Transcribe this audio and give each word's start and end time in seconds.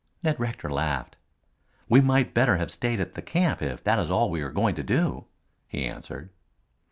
Ned 0.23 0.39
Rector 0.39 0.67
laughed. 0.67 1.15
"We 1.87 2.01
might 2.01 2.33
better 2.33 2.57
have 2.57 2.71
stayed 2.71 2.99
at 2.99 3.13
the 3.13 3.21
camp 3.21 3.61
if 3.61 3.83
that 3.83 3.99
is 3.99 4.09
all 4.09 4.31
we 4.31 4.41
are 4.41 4.49
going 4.49 4.73
to 4.73 4.83
do," 4.83 5.25
he 5.67 5.85
answered. 5.85 6.31